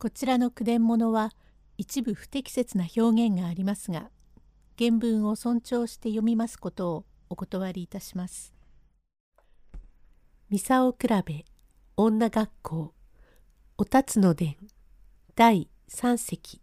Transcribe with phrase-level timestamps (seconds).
[0.00, 1.32] こちらの句伝物は
[1.76, 4.10] 一部不適切な表現がありますが
[4.78, 8.54] 原文を尊重して読みますことをお断りいたします。
[10.50, 11.44] ミサオ比べ
[11.96, 12.94] 女学校
[13.76, 14.56] おたつの伝
[15.34, 16.60] 第三席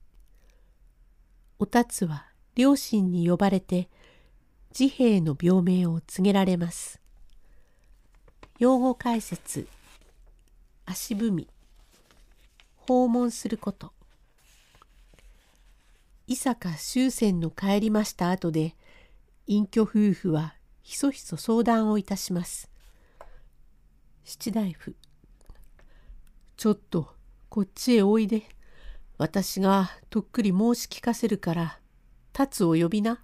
[1.60, 3.90] おたつは両親に呼ばれて
[4.72, 7.02] 治兵衛の病名を告げられます。
[8.60, 9.68] 用語解説
[10.86, 11.50] 足踏み
[12.88, 13.92] 訪問すること。
[16.28, 18.76] 伊坂終戦の帰りました後で
[19.46, 22.70] 隠居夫婦はひそひそ相談をいたします。
[24.24, 24.94] 七大夫。
[26.58, 27.14] ちょっと
[27.50, 28.44] こっちへおいで。
[29.18, 31.80] 私がとっくり申し聞かせるから
[32.34, 33.24] 達を呼びな。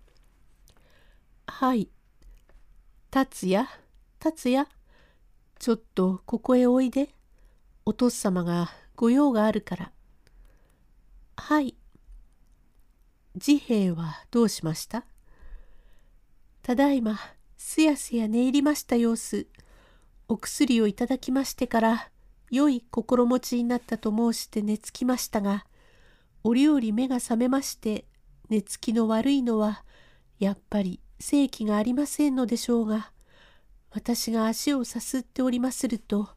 [1.48, 1.90] はい。
[3.10, 3.68] 達也
[4.20, 4.70] 達也
[5.60, 7.10] ちょっとここへおいで。
[7.86, 8.72] お父様が
[9.02, 9.92] 御用があるから。
[11.36, 11.76] はい。
[13.40, 15.06] 治兵衛はどうしました？
[16.62, 17.20] ただいま、
[17.58, 19.48] すやすや寝入りました様子。
[20.28, 22.12] お薬をいただきましてから、
[22.52, 25.66] 良い心持ちになったと申して寝つきましたが、
[26.44, 28.06] 折々目が覚めまして、
[28.50, 29.84] 寝つきの悪いのは、
[30.38, 33.12] やっぱり正気がありませんのでしょうが、
[33.90, 36.30] 私が足をさすっておりますると、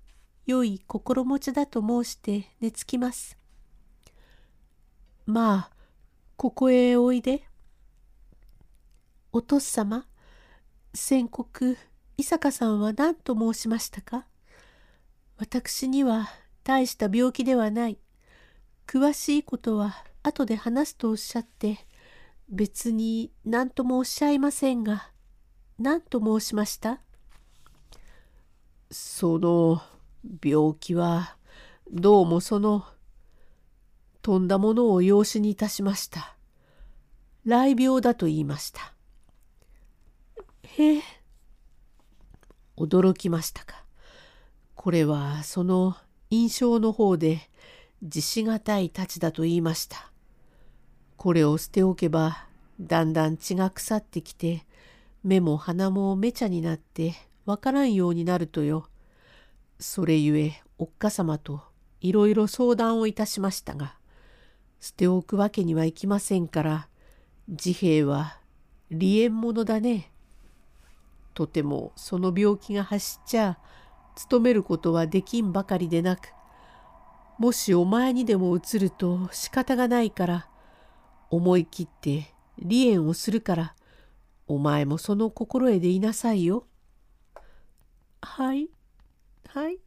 [0.47, 3.39] 良い心持ちだと申して寝つきます。
[5.27, 5.71] まあ、
[6.37, 7.45] ここへおいで。
[9.33, 10.07] お父様、
[10.93, 11.79] 先刻、
[12.17, 14.27] 伊坂さんは何と申しましたか？
[15.39, 16.29] 私には
[16.63, 17.99] 大した病気ではない。
[18.87, 21.79] 詳しいことは後で話すとおっしゃって、
[22.49, 25.11] 別に何ともおっしゃいませんが、
[25.79, 27.01] 何と申しました？
[28.91, 29.83] その、
[30.43, 31.37] 病気は
[31.91, 32.85] どうもその
[34.23, 36.35] 飛んだものを養子にいたしました。
[37.45, 38.95] 雷病だと言いました。
[40.63, 41.03] へえ。
[42.77, 43.85] 驚きましたか。
[44.75, 45.97] これはその
[46.31, 47.41] 印象の方で
[48.01, 50.11] 自しがたい太刀だと言いました。
[51.17, 52.47] これを捨ておけば
[52.81, 54.65] だんだん血が腐ってきて
[55.23, 58.89] 目も鼻もめちゃになってわからんようになるとよ。
[59.79, 61.63] それゆえおっかさまと
[62.01, 63.97] いろいろ相談をいたしましたが
[64.81, 66.89] 捨ておくわけにはいきませんから
[67.57, 68.39] 治兵衛は
[68.91, 70.11] 離縁者だね。
[71.35, 73.59] とてもその病気が走っちゃ
[74.15, 76.33] 勤めることはできんばかりでなく
[77.39, 80.49] もしお前にでも移ると仕方がないから
[81.31, 83.75] 思い切って離縁をするから
[84.47, 86.67] お前もその心得でいなさいよ。
[88.23, 88.69] はい
[89.55, 89.79] はい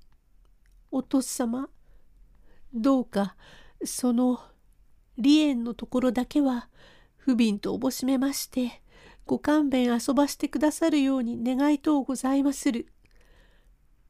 [0.92, 1.68] お父様
[2.74, 3.36] どうか
[3.84, 4.40] その
[5.18, 6.70] 離縁のところだけは
[7.18, 8.82] 不憫とおぼしめまして
[9.26, 12.88] ご勘弁遊ばしてくださるように願いとうございまする。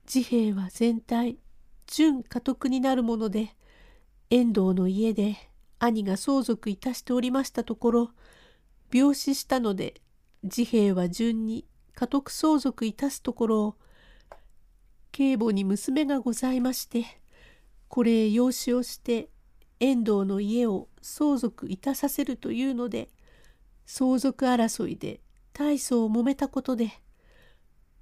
[0.06, 1.40] 治兵衛は全体
[1.88, 3.56] 純家督になるもので
[4.30, 5.38] 遠藤の家で
[5.80, 8.12] 兄が相続いたしておりましたところ
[8.94, 9.96] 病死したので
[10.48, 11.66] 治兵衛は順に
[11.96, 13.76] 家督相続いたすところを
[15.18, 17.04] 警母に娘がございまして
[17.88, 19.30] これ養子をして
[19.80, 23.10] 遠藤の家を相続いたさせるというので
[23.88, 25.20] 相続争いで
[25.54, 26.92] 大層揉めたことで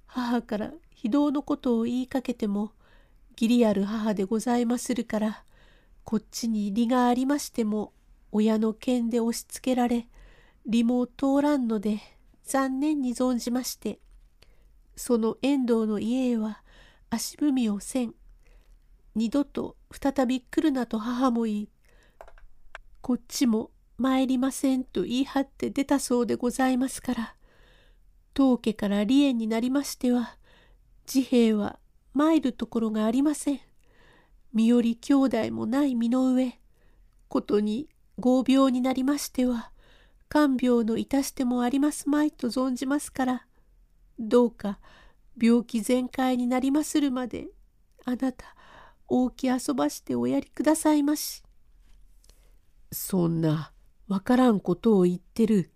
[0.04, 2.72] 母から非道のことを言いかけても
[3.40, 5.42] 義理ある母でございまするから
[6.04, 7.94] こっちに利がありましても
[8.30, 10.06] 親の剣で押しつけられ
[10.66, 11.98] 利も通らんので
[12.44, 14.00] 残念に存じまして
[14.96, 16.60] その遠藤の家へは
[17.10, 18.14] 足踏みをせん。
[19.14, 21.68] 二度と再び来るなと母も言い、
[23.00, 27.34] こっちも参りませんと言い張って出たそうでございますから、
[28.34, 30.36] 当家から離縁になりましては、
[31.06, 31.78] 治兵衛は
[32.12, 33.60] 参るところがありません。
[34.52, 36.58] 身寄り兄弟もない身の上、
[37.28, 37.88] ことに
[38.18, 39.70] 合病になりましては、
[40.28, 43.46] 看病のいたしてもありますまいと存じますから、
[44.18, 44.78] どうか
[45.40, 47.48] 病気全開になりまするまで
[48.04, 48.54] あなた
[49.08, 51.42] 大き遊ばしておやりくださいまし。
[52.92, 53.72] そんな
[54.08, 55.70] わからんことを言ってる。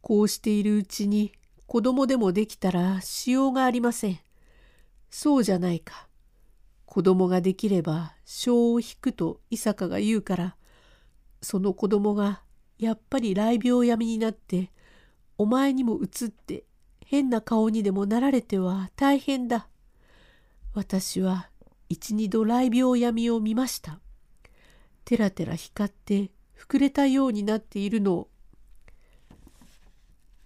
[0.00, 1.32] こうしているうちに
[1.66, 4.18] 子供でもできたらしようがありません。
[5.10, 6.08] そうじゃないか。
[6.86, 10.56] 子供ができれば性を引くと伊坂が言うから
[11.40, 12.42] その子供が
[12.78, 14.70] やっぱり雷病病みになって
[15.38, 16.64] お前にも移って
[17.12, 19.68] 変な顔にでもなられては大変だ。
[20.72, 21.50] 私は
[21.90, 24.00] 一二度雷病闇を見ました。
[25.04, 28.30] てらてら光って膨れたようになっているのを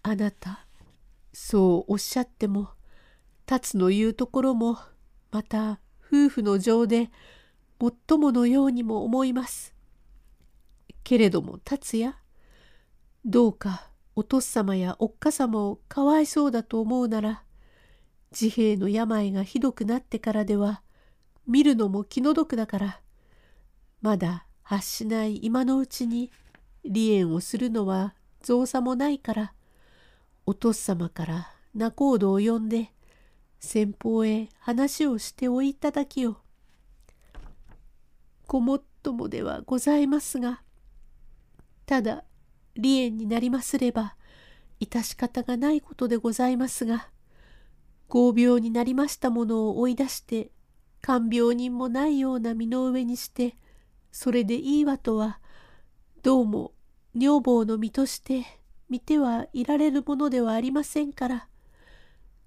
[0.02, 0.66] あなた
[1.32, 2.70] そうおっしゃっても
[3.44, 4.76] 達の言うところも
[5.30, 7.10] また夫婦の情で
[7.78, 9.72] もっとものようにも思います。
[11.04, 12.16] けれども達也
[13.24, 17.42] どうかお父様やおっかさまをかわいそうだと思うなら
[18.32, 20.82] 治兵衛の病がひどくなってからでは
[21.46, 23.00] 見るのも気の毒だから
[24.00, 26.32] まだ発しない今のうちに
[26.82, 29.52] 離縁をするのは造作もないから
[30.46, 32.92] お父様から仲人を呼んで
[33.60, 36.40] 先方へ話をしておいただきよ。
[38.46, 40.62] ごもっともではございますが
[41.84, 42.24] ただ
[42.76, 44.16] 離縁になりますれば
[44.80, 47.08] 致し方がないことでございますが
[48.08, 50.50] 合病になりましたものを追い出して
[51.00, 53.56] 看病人もないような身の上にして
[54.12, 55.40] それでいいわとは
[56.22, 56.72] どうも
[57.14, 58.44] 女房の身として
[58.88, 61.48] 見てはいられるものではありませんから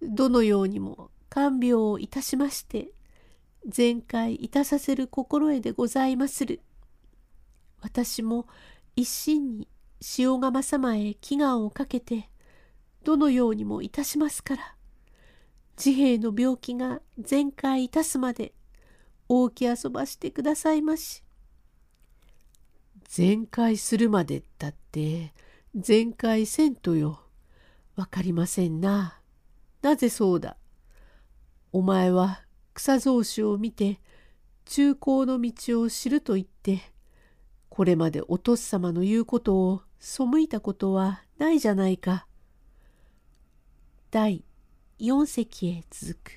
[0.02, 2.90] どのようにも看病をいたしまして
[3.68, 6.62] 全開いたさせる心得でございまする。
[7.82, 8.48] 私も
[8.96, 9.68] 一心に
[10.18, 12.30] 塩釜様へ祈願をかけて
[13.04, 14.76] どのようにもいたしますから
[15.76, 18.54] 治兵衛の病気が全開いたすまで
[19.30, 21.24] 大き遊ばしてくださいまし。
[23.08, 25.34] 全開するまでったって
[25.76, 27.22] 全開せんとよ。
[27.96, 29.22] わかりませんな。
[29.82, 30.58] なぜそうだ。
[31.72, 32.42] お前は
[32.74, 34.02] 草草子を見て
[34.66, 36.82] 中高の道を知ると言って
[37.80, 42.28] これまでお父様の言うことを背いたことはないじゃないか。
[44.12, 44.44] 第
[45.00, 46.32] 4席へ続く